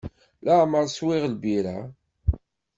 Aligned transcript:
Leɛmer 0.45 0.85
swiɣ 0.89 1.23
lbirra. 1.33 1.77